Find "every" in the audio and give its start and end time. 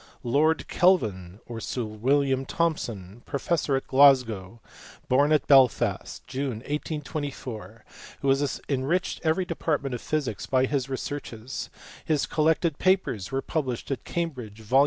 9.23-9.45